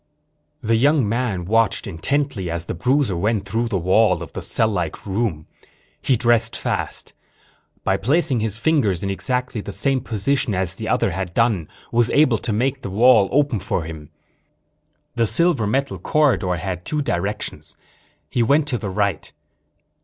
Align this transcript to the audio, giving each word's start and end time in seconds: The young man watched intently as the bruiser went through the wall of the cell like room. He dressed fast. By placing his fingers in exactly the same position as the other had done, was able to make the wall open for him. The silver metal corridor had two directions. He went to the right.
The 0.63 0.77
young 0.77 1.07
man 1.07 1.45
watched 1.45 1.85
intently 1.85 2.49
as 2.49 2.65
the 2.65 2.73
bruiser 2.73 3.15
went 3.15 3.45
through 3.45 3.67
the 3.67 3.77
wall 3.77 4.23
of 4.23 4.33
the 4.33 4.41
cell 4.41 4.67
like 4.67 5.05
room. 5.05 5.45
He 6.01 6.15
dressed 6.17 6.55
fast. 6.57 7.13
By 7.83 7.97
placing 7.97 8.39
his 8.39 8.57
fingers 8.57 9.03
in 9.03 9.11
exactly 9.11 9.61
the 9.61 9.71
same 9.71 10.01
position 10.01 10.55
as 10.55 10.73
the 10.73 10.87
other 10.87 11.11
had 11.11 11.35
done, 11.35 11.69
was 11.91 12.09
able 12.09 12.39
to 12.39 12.51
make 12.51 12.81
the 12.81 12.89
wall 12.89 13.29
open 13.31 13.59
for 13.59 13.83
him. 13.83 14.09
The 15.13 15.27
silver 15.27 15.67
metal 15.67 15.99
corridor 15.99 16.55
had 16.55 16.83
two 16.83 17.03
directions. 17.03 17.75
He 18.27 18.41
went 18.41 18.65
to 18.69 18.79
the 18.79 18.89
right. 18.89 19.31